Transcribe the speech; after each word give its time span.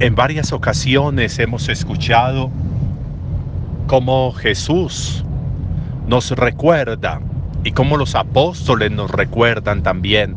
En 0.00 0.14
varias 0.14 0.52
ocasiones 0.52 1.40
hemos 1.40 1.68
escuchado 1.68 2.52
cómo 3.88 4.30
Jesús 4.30 5.24
nos 6.06 6.30
recuerda 6.30 7.20
y 7.64 7.72
cómo 7.72 7.96
los 7.96 8.14
apóstoles 8.14 8.92
nos 8.92 9.10
recuerdan 9.10 9.82
también 9.82 10.36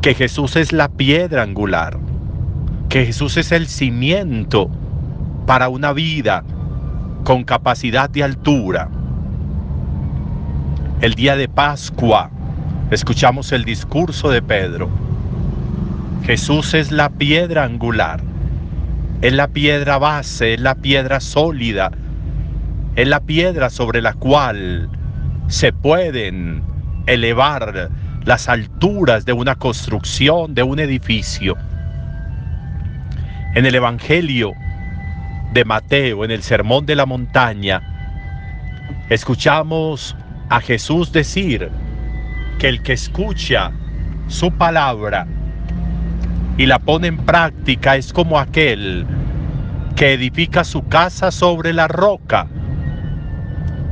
que 0.00 0.14
Jesús 0.14 0.54
es 0.54 0.72
la 0.72 0.88
piedra 0.88 1.42
angular, 1.42 1.98
que 2.88 3.06
Jesús 3.06 3.38
es 3.38 3.50
el 3.50 3.66
cimiento 3.66 4.70
para 5.46 5.68
una 5.68 5.92
vida 5.92 6.44
con 7.24 7.42
capacidad 7.42 8.08
de 8.08 8.22
altura. 8.22 8.88
El 11.00 11.14
día 11.14 11.34
de 11.34 11.48
Pascua 11.48 12.30
escuchamos 12.92 13.50
el 13.50 13.64
discurso 13.64 14.30
de 14.30 14.42
Pedro. 14.42 14.88
Jesús 16.22 16.72
es 16.74 16.92
la 16.92 17.08
piedra 17.10 17.64
angular 17.64 18.29
es 19.22 19.32
la 19.34 19.48
piedra 19.48 19.98
base, 19.98 20.54
es 20.54 20.60
la 20.60 20.76
piedra 20.76 21.20
sólida, 21.20 21.90
es 22.96 23.06
la 23.06 23.20
piedra 23.20 23.68
sobre 23.68 24.00
la 24.00 24.14
cual 24.14 24.88
se 25.48 25.72
pueden 25.72 26.62
elevar 27.06 27.90
las 28.24 28.48
alturas 28.48 29.24
de 29.26 29.32
una 29.32 29.56
construcción, 29.56 30.54
de 30.54 30.62
un 30.62 30.78
edificio. 30.78 31.56
En 33.54 33.66
el 33.66 33.74
Evangelio 33.74 34.52
de 35.52 35.64
Mateo, 35.64 36.24
en 36.24 36.30
el 36.30 36.42
Sermón 36.42 36.86
de 36.86 36.96
la 36.96 37.04
Montaña, 37.04 37.82
escuchamos 39.10 40.16
a 40.48 40.60
Jesús 40.60 41.12
decir 41.12 41.68
que 42.58 42.68
el 42.68 42.82
que 42.82 42.92
escucha 42.92 43.72
su 44.28 44.50
palabra 44.52 45.26
y 46.60 46.66
la 46.66 46.78
pone 46.78 47.08
en 47.08 47.16
práctica 47.16 47.96
es 47.96 48.12
como 48.12 48.38
aquel 48.38 49.06
que 49.96 50.12
edifica 50.12 50.62
su 50.62 50.86
casa 50.88 51.30
sobre 51.30 51.72
la 51.72 51.88
roca, 51.88 52.48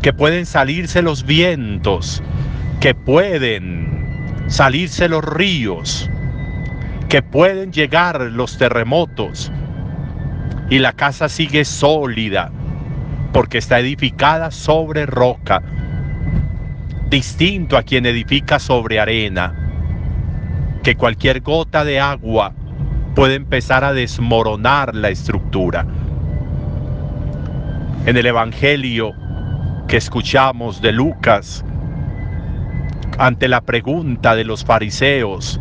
que 0.03 0.13
pueden 0.13 0.45
salirse 0.45 1.01
los 1.01 1.25
vientos, 1.25 2.23
que 2.79 2.95
pueden 2.95 4.45
salirse 4.49 5.09
los 5.09 5.25
ríos, 5.25 6.11
que 7.09 7.23
pueden 7.23 7.73
llegar 7.73 8.21
los 8.21 8.59
terremotos 8.59 9.51
y 10.69 10.79
la 10.79 10.93
casa 10.93 11.31
sigue 11.31 11.65
sólida 11.65 12.53
porque 13.33 13.57
está 13.57 13.79
edificada 13.79 14.51
sobre 14.51 15.07
roca, 15.07 15.63
distinto 17.09 17.79
a 17.79 17.83
quien 17.83 18.05
edifica 18.05 18.59
sobre 18.59 19.01
arena, 19.01 19.55
que 20.83 20.97
cualquier 20.97 21.41
gota 21.41 21.83
de 21.87 21.99
agua 21.99 22.53
puede 23.19 23.35
empezar 23.35 23.83
a 23.83 23.93
desmoronar 23.93 24.95
la 24.95 25.09
estructura. 25.09 25.85
En 28.07 28.17
el 28.17 28.27
Evangelio 28.27 29.13
que 29.89 29.97
escuchamos 29.97 30.81
de 30.81 30.93
Lucas, 30.93 31.65
ante 33.19 33.49
la 33.49 33.61
pregunta 33.61 34.37
de 34.37 34.45
los 34.45 34.65
fariseos 34.65 35.59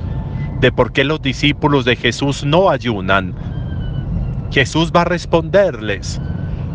de 0.59 0.71
por 0.71 0.91
qué 0.91 1.03
los 1.03 1.19
discípulos 1.19 1.83
de 1.83 1.95
Jesús 1.95 2.45
no 2.45 2.69
ayunan, 2.69 3.33
Jesús 4.51 4.91
va 4.95 5.01
a 5.01 5.05
responderles, 5.05 6.21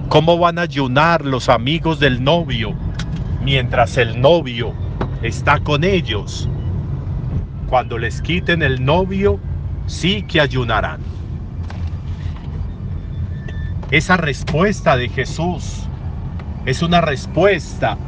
¿cómo 0.09 0.37
van 0.37 0.59
a 0.59 0.63
ayunar 0.63 1.25
los 1.25 1.49
amigos 1.49 2.01
del 2.01 2.25
novio 2.25 2.75
mientras 3.45 3.99
el 3.99 4.21
novio 4.21 4.73
está 5.23 5.61
con 5.61 5.85
ellos? 5.85 6.49
Cuando 7.69 7.99
les 7.99 8.21
quiten 8.21 8.63
el 8.63 8.85
novio, 8.85 9.39
sí 9.87 10.23
que 10.23 10.41
ayunarán. 10.41 11.01
Esa 13.91 14.17
respuesta 14.17 14.97
de 14.97 15.09
Jesús 15.09 15.87
es 16.65 16.83
una 16.83 17.01
respuesta 17.01 17.99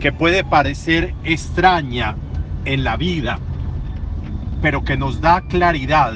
que 0.00 0.12
puede 0.12 0.44
parecer 0.44 1.14
extraña 1.24 2.16
en 2.64 2.84
la 2.84 2.96
vida, 2.96 3.38
pero 4.62 4.84
que 4.84 4.96
nos 4.96 5.20
da 5.20 5.42
claridad, 5.42 6.12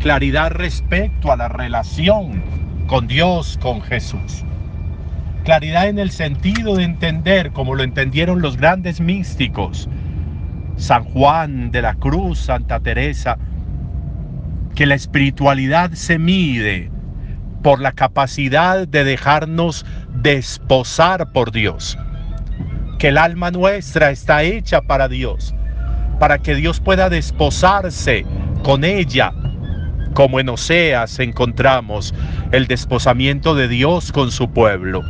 claridad 0.00 0.52
respecto 0.52 1.32
a 1.32 1.36
la 1.36 1.48
relación 1.48 2.42
con 2.86 3.06
Dios, 3.06 3.58
con 3.60 3.80
Jesús. 3.82 4.44
Claridad 5.44 5.88
en 5.88 5.98
el 5.98 6.10
sentido 6.10 6.76
de 6.76 6.84
entender, 6.84 7.52
como 7.52 7.74
lo 7.74 7.82
entendieron 7.82 8.40
los 8.40 8.56
grandes 8.56 9.00
místicos, 9.00 9.88
San 10.76 11.04
Juan 11.04 11.70
de 11.70 11.82
la 11.82 11.94
Cruz, 11.94 12.38
Santa 12.38 12.80
Teresa, 12.80 13.38
que 14.74 14.86
la 14.86 14.94
espiritualidad 14.94 15.92
se 15.92 16.18
mide 16.18 16.90
por 17.62 17.80
la 17.80 17.92
capacidad 17.92 18.86
de 18.86 19.04
dejarnos 19.04 19.86
desposar 20.22 21.32
por 21.32 21.52
Dios. 21.52 21.96
Que 22.98 23.08
el 23.08 23.18
alma 23.18 23.50
nuestra 23.50 24.10
está 24.10 24.42
hecha 24.42 24.82
para 24.82 25.08
Dios, 25.08 25.54
para 26.18 26.38
que 26.38 26.54
Dios 26.54 26.80
pueda 26.80 27.08
desposarse 27.08 28.26
con 28.62 28.84
ella. 28.84 29.32
Como 30.12 30.38
en 30.38 30.48
Oseas 30.48 31.18
encontramos 31.18 32.14
el 32.52 32.66
desposamiento 32.66 33.54
de 33.54 33.68
Dios 33.68 34.12
con 34.12 34.30
su 34.30 34.50
pueblo. 34.50 35.02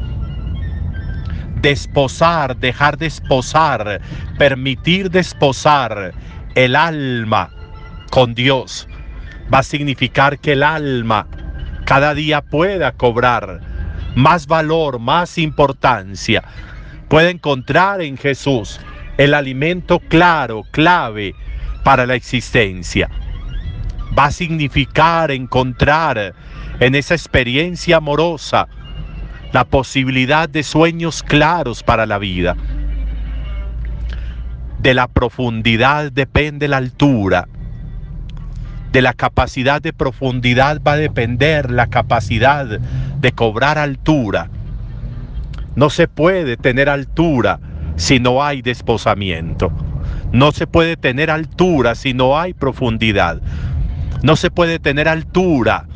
Desposar, 1.60 2.56
dejar 2.56 2.98
desposar, 2.98 4.00
permitir 4.38 5.10
desposar 5.10 6.12
el 6.54 6.76
alma 6.76 7.50
con 8.10 8.34
Dios 8.34 8.86
va 9.52 9.58
a 9.58 9.62
significar 9.62 10.38
que 10.38 10.52
el 10.52 10.62
alma 10.62 11.26
cada 11.84 12.14
día 12.14 12.40
pueda 12.40 12.92
cobrar 12.92 13.60
más 14.14 14.46
valor, 14.46 14.98
más 14.98 15.38
importancia. 15.38 16.42
Puede 17.08 17.30
encontrar 17.30 18.00
en 18.00 18.16
Jesús 18.16 18.80
el 19.18 19.34
alimento 19.34 20.00
claro, 20.00 20.62
clave 20.70 21.34
para 21.82 22.06
la 22.06 22.14
existencia. 22.14 23.10
Va 24.18 24.26
a 24.26 24.30
significar 24.30 25.30
encontrar 25.30 26.34
en 26.80 26.94
esa 26.94 27.14
experiencia 27.14 27.96
amorosa 27.98 28.68
la 29.52 29.64
posibilidad 29.64 30.48
de 30.48 30.62
sueños 30.62 31.22
claros 31.22 31.82
para 31.82 32.06
la 32.06 32.18
vida. 32.18 32.56
De 34.80 34.94
la 34.94 35.06
profundidad 35.08 36.10
depende 36.10 36.68
la 36.68 36.78
altura 36.78 37.48
de 38.94 39.02
la 39.02 39.12
capacidad 39.12 39.82
de 39.82 39.92
profundidad 39.92 40.80
va 40.80 40.92
a 40.92 40.96
depender 40.96 41.68
la 41.72 41.88
capacidad 41.88 42.64
de 42.64 43.32
cobrar 43.32 43.76
altura. 43.76 44.50
No 45.74 45.90
se 45.90 46.06
puede 46.06 46.56
tener 46.56 46.88
altura 46.88 47.58
si 47.96 48.20
no 48.20 48.44
hay 48.44 48.62
desposamiento. 48.62 49.72
No 50.30 50.52
se 50.52 50.68
puede 50.68 50.96
tener 50.96 51.32
altura 51.32 51.96
si 51.96 52.14
no 52.14 52.38
hay 52.38 52.54
profundidad. 52.54 53.40
No 54.22 54.36
se 54.36 54.52
puede 54.52 54.78
tener 54.78 55.08
altura 55.08 55.86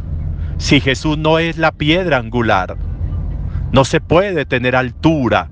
si 0.56 0.80
Jesús 0.80 1.16
no 1.16 1.38
es 1.38 1.56
la 1.56 1.70
piedra 1.70 2.16
angular. 2.16 2.76
No 3.70 3.84
se 3.84 4.00
puede 4.00 4.44
tener 4.44 4.74
altura 4.74 5.50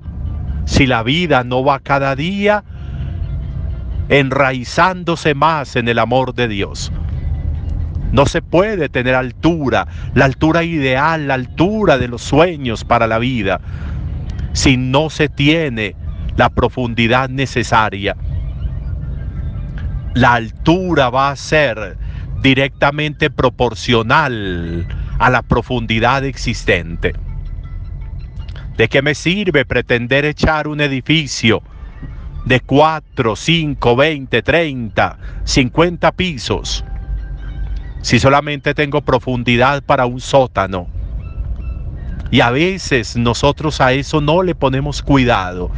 si 0.65 0.85
la 0.85 1.01
vida 1.01 1.45
no 1.45 1.63
va 1.63 1.79
cada 1.79 2.13
día 2.17 2.65
enraizándose 4.09 5.33
más 5.33 5.77
en 5.77 5.87
el 5.87 5.99
amor 5.99 6.33
de 6.33 6.49
Dios. 6.49 6.91
No 8.17 8.25
se 8.25 8.41
puede 8.41 8.89
tener 8.89 9.13
altura, 9.13 9.87
la 10.15 10.25
altura 10.25 10.63
ideal, 10.63 11.27
la 11.27 11.35
altura 11.35 11.99
de 11.99 12.07
los 12.07 12.23
sueños 12.23 12.83
para 12.83 13.05
la 13.05 13.19
vida, 13.19 13.61
si 14.53 14.75
no 14.75 15.11
se 15.11 15.29
tiene 15.29 15.95
la 16.35 16.49
profundidad 16.49 17.29
necesaria. 17.29 18.17
La 20.15 20.33
altura 20.33 21.11
va 21.11 21.29
a 21.29 21.35
ser 21.35 21.95
directamente 22.41 23.29
proporcional 23.29 24.87
a 25.19 25.29
la 25.29 25.43
profundidad 25.43 26.25
existente. 26.25 27.13
¿De 28.77 28.87
qué 28.87 29.03
me 29.03 29.13
sirve 29.13 29.63
pretender 29.63 30.25
echar 30.25 30.67
un 30.67 30.81
edificio 30.81 31.61
de 32.45 32.61
4, 32.61 33.35
5, 33.35 33.95
20, 33.95 34.41
30, 34.41 35.17
50 35.43 36.11
pisos? 36.13 36.83
Si 38.01 38.19
solamente 38.19 38.73
tengo 38.73 39.01
profundidad 39.01 39.83
para 39.83 40.05
un 40.05 40.19
sótano. 40.19 40.87
Y 42.31 42.41
a 42.41 42.51
veces 42.51 43.15
nosotros 43.15 43.79
a 43.79 43.93
eso 43.93 44.21
no 44.21 44.43
le 44.43 44.53
ponemos 44.53 45.01
cuidado 45.01 45.71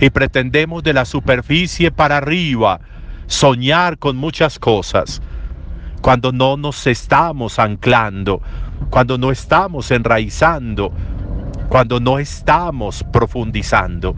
y 0.00 0.10
pretendemos 0.10 0.82
de 0.82 0.92
la 0.92 1.04
superficie 1.04 1.90
para 1.90 2.16
arriba 2.18 2.80
soñar 3.26 3.98
con 3.98 4.16
muchas 4.16 4.58
cosas 4.58 5.22
cuando 6.00 6.32
no 6.32 6.56
nos 6.56 6.86
estamos 6.86 7.58
anclando, 7.58 8.42
cuando 8.90 9.16
no 9.16 9.30
estamos 9.30 9.90
enraizando, 9.90 10.92
cuando 11.68 12.00
no 12.00 12.18
estamos 12.18 13.04
profundizando. 13.10 14.14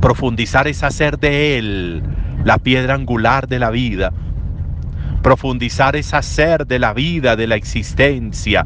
Profundizar 0.00 0.66
es 0.66 0.82
hacer 0.82 1.18
de 1.18 1.58
Él 1.58 2.02
la 2.44 2.58
piedra 2.58 2.94
angular 2.94 3.46
de 3.46 3.58
la 3.58 3.70
vida 3.70 4.12
Profundizar 5.26 5.96
es 5.96 6.14
hacer 6.14 6.68
de 6.68 6.78
la 6.78 6.94
vida, 6.94 7.34
de 7.34 7.48
la 7.48 7.56
existencia, 7.56 8.64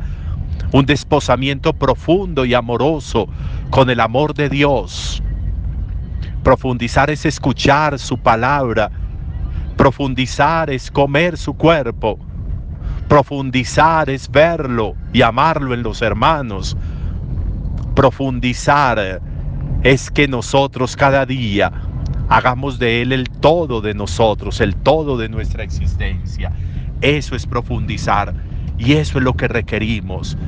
un 0.73 0.85
desposamiento 0.85 1.73
profundo 1.73 2.45
y 2.45 2.53
amoroso 2.53 3.29
con 3.71 3.89
el 3.89 3.99
amor 3.99 4.35
de 4.35 4.51
Dios. 4.51 5.23
Profundizar 6.43 7.09
es 7.09 7.25
escuchar 7.25 7.99
su 7.99 8.19
palabra. 8.19 8.91
Profundizar 9.79 10.69
es 10.69 10.91
comer 10.91 11.39
su 11.39 11.55
cuerpo. 11.55 12.19
Profundizar 13.09 14.11
es 14.11 14.31
verlo 14.31 14.97
y 15.15 15.23
amarlo 15.23 15.73
en 15.73 15.83
los 15.83 16.03
hermanos. 16.03 16.77
Profundizar 17.95 19.23
es 19.83 20.11
que 20.11 20.29
nosotros 20.29 20.95
cada 20.95 21.25
día 21.25 21.73
hagamos 22.31 22.79
de 22.79 23.03
Él 23.03 23.13
el 23.13 23.29
todo 23.29 23.81
de 23.81 23.93
nosotros, 23.93 24.61
el 24.61 24.77
todo 24.77 25.19
de 25.19 25.29
nuestra 25.29 25.65
existencia. 25.65 26.53
Eso 27.01 27.35
es 27.35 27.45
profundizar 27.45 28.33
y 28.79 28.93
eso 28.93 29.19
es 29.19 29.25
lo 29.25 29.35
que 29.35 29.49
requerimos. 29.49 30.39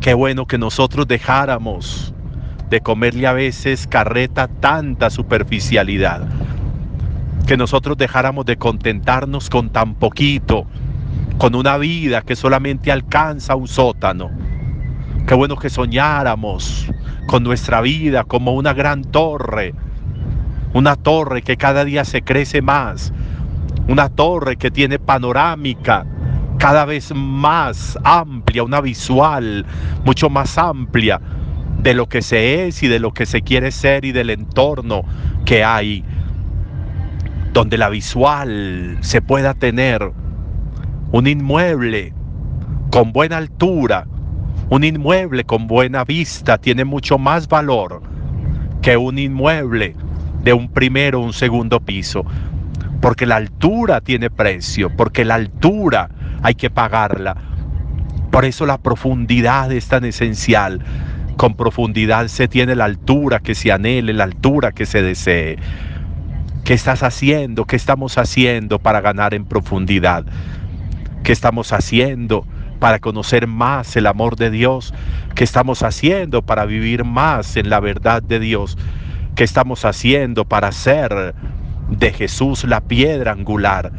Qué 0.00 0.12
bueno 0.12 0.46
que 0.46 0.58
nosotros 0.58 1.08
dejáramos 1.08 2.12
de 2.68 2.80
comerle 2.82 3.26
a 3.26 3.32
veces 3.32 3.86
carreta 3.86 4.46
tanta 4.46 5.08
superficialidad. 5.08 6.28
Que 7.46 7.56
nosotros 7.56 7.96
dejáramos 7.96 8.44
de 8.44 8.58
contentarnos 8.58 9.48
con 9.48 9.70
tan 9.70 9.94
poquito, 9.94 10.66
con 11.38 11.54
una 11.54 11.78
vida 11.78 12.20
que 12.20 12.36
solamente 12.36 12.92
alcanza 12.92 13.56
un 13.56 13.66
sótano. 13.66 14.30
Qué 15.26 15.34
bueno 15.34 15.56
que 15.56 15.70
soñáramos 15.70 16.86
con 17.28 17.42
nuestra 17.44 17.80
vida 17.80 18.24
como 18.24 18.52
una 18.52 18.74
gran 18.74 19.04
torre 19.04 19.74
una 20.74 20.96
torre 20.96 21.42
que 21.42 21.56
cada 21.56 21.84
día 21.84 22.04
se 22.04 22.22
crece 22.22 22.60
más, 22.60 23.12
una 23.88 24.08
torre 24.08 24.56
que 24.56 24.70
tiene 24.70 24.98
panorámica 24.98 26.04
cada 26.58 26.84
vez 26.84 27.12
más 27.14 27.98
amplia, 28.02 28.64
una 28.64 28.80
visual 28.80 29.64
mucho 30.04 30.28
más 30.28 30.58
amplia 30.58 31.20
de 31.78 31.94
lo 31.94 32.08
que 32.08 32.22
se 32.22 32.66
es 32.66 32.82
y 32.82 32.88
de 32.88 32.98
lo 32.98 33.12
que 33.12 33.24
se 33.24 33.42
quiere 33.42 33.70
ser 33.70 34.04
y 34.04 34.12
del 34.12 34.30
entorno 34.30 35.02
que 35.44 35.62
hay, 35.62 36.04
donde 37.52 37.78
la 37.78 37.88
visual 37.88 38.98
se 39.00 39.22
pueda 39.22 39.54
tener 39.54 40.10
un 41.12 41.26
inmueble 41.28 42.12
con 42.90 43.12
buena 43.12 43.36
altura, 43.36 44.06
un 44.70 44.82
inmueble 44.82 45.44
con 45.44 45.68
buena 45.68 46.04
vista 46.04 46.58
tiene 46.58 46.84
mucho 46.84 47.16
más 47.18 47.46
valor 47.46 48.02
que 48.82 48.96
un 48.96 49.18
inmueble 49.18 49.94
de 50.44 50.52
un 50.52 50.68
primero 50.68 51.20
o 51.20 51.24
un 51.24 51.32
segundo 51.32 51.80
piso. 51.80 52.24
Porque 53.00 53.26
la 53.26 53.36
altura 53.36 54.00
tiene 54.00 54.30
precio, 54.30 54.94
porque 54.96 55.24
la 55.24 55.34
altura 55.34 56.10
hay 56.42 56.54
que 56.54 56.70
pagarla. 56.70 57.36
Por 58.30 58.44
eso 58.44 58.66
la 58.66 58.78
profundidad 58.78 59.72
es 59.72 59.88
tan 59.88 60.04
esencial. 60.04 60.80
Con 61.36 61.54
profundidad 61.54 62.28
se 62.28 62.46
tiene 62.46 62.76
la 62.76 62.84
altura 62.84 63.40
que 63.40 63.54
se 63.54 63.72
anhele, 63.72 64.12
la 64.12 64.24
altura 64.24 64.72
que 64.72 64.86
se 64.86 65.02
desee. 65.02 65.58
¿Qué 66.64 66.74
estás 66.74 67.02
haciendo? 67.02 67.64
¿Qué 67.64 67.76
estamos 67.76 68.16
haciendo 68.16 68.78
para 68.78 69.00
ganar 69.00 69.34
en 69.34 69.44
profundidad? 69.44 70.24
¿Qué 71.22 71.32
estamos 71.32 71.72
haciendo 71.72 72.46
para 72.78 73.00
conocer 73.00 73.46
más 73.46 73.96
el 73.96 74.06
amor 74.06 74.36
de 74.36 74.50
Dios? 74.50 74.94
¿Qué 75.34 75.44
estamos 75.44 75.82
haciendo 75.82 76.42
para 76.42 76.64
vivir 76.64 77.04
más 77.04 77.56
en 77.56 77.68
la 77.68 77.80
verdad 77.80 78.22
de 78.22 78.40
Dios? 78.40 78.78
¿Qué 79.34 79.42
estamos 79.42 79.84
haciendo 79.84 80.44
para 80.44 80.68
hacer 80.68 81.34
de 81.88 82.12
Jesús 82.12 82.62
la 82.62 82.80
piedra 82.80 83.32
angular? 83.32 83.90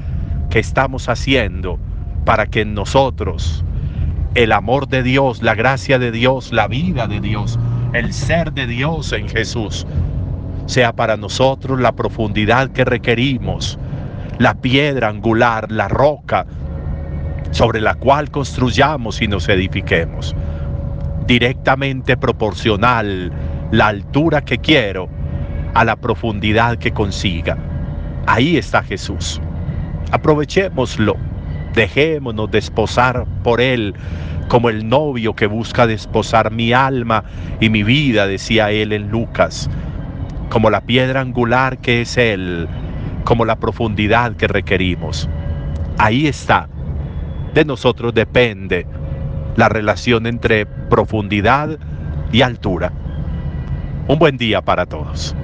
¿Qué 0.50 0.60
estamos 0.60 1.10
haciendo 1.10 1.78
para 2.24 2.46
que 2.46 2.62
en 2.62 2.74
nosotros 2.74 3.66
el 4.34 4.54
amor 4.54 4.88
de 4.88 5.04
Dios, 5.04 5.44
la 5.44 5.54
gracia 5.54 6.00
de 6.00 6.14
Dios, 6.14 6.54
la 6.54 6.70
vida 6.70 7.08
de 7.08 7.20
Dios, 7.20 7.60
el 7.92 8.14
ser 8.14 8.54
de 8.54 8.66
Dios 8.66 9.12
en 9.12 9.28
Jesús 9.28 9.86
sea 10.68 10.94
para 10.94 11.18
nosotros 11.18 11.82
la 11.82 11.92
profundidad 11.92 12.70
que 12.70 12.86
requerimos, 12.86 13.78
la 14.40 14.54
piedra 14.54 15.10
angular, 15.10 15.70
la 15.70 15.90
roca 15.90 16.46
sobre 17.52 17.82
la 17.82 17.96
cual 17.96 18.32
construyamos 18.32 19.22
y 19.22 19.28
nos 19.28 19.50
edifiquemos, 19.50 20.34
directamente 21.28 22.16
proporcional 22.16 23.34
la 23.72 23.88
altura 23.88 24.42
que 24.42 24.60
quiero 24.60 25.10
a 25.76 25.86
la 25.86 25.96
profundidad 25.96 26.78
que 26.78 26.92
consiga. 26.92 27.58
Ahí 28.26 28.58
está 28.58 28.82
Jesús. 28.82 29.40
Aprovechémoslo. 30.12 31.18
Dejémonos 31.74 32.50
desposar 32.50 33.26
por 33.44 33.60
Él 33.60 33.94
como 34.48 34.70
el 34.70 34.88
novio 34.88 35.36
que 35.36 35.48
busca 35.48 35.86
desposar 35.86 36.52
mi 36.52 36.72
alma 36.72 37.26
y 37.60 37.70
mi 37.70 37.84
vida, 37.84 38.26
decía 38.26 38.72
Él 38.72 38.94
en 38.94 39.10
Lucas. 39.10 39.70
Como 40.50 40.70
la 40.70 40.82
piedra 40.82 41.20
angular 41.22 41.80
que 41.80 42.02
es 42.02 42.18
Él, 42.18 42.68
como 43.26 43.44
la 43.44 43.58
profundidad 43.58 44.36
que 44.38 44.48
requerimos. 44.48 45.28
Ahí 45.98 46.28
está. 46.28 46.70
De 47.54 47.66
nosotros 47.66 48.14
depende 48.14 48.86
la 49.58 49.68
relación 49.68 50.26
entre 50.26 50.66
profundidad 50.66 51.78
y 52.32 52.42
altura. 52.42 52.94
Un 54.08 54.20
buen 54.20 54.38
día 54.38 54.62
para 54.62 54.86
todos. 54.86 55.36